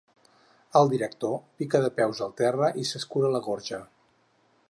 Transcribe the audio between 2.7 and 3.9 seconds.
i s'escura la gorja.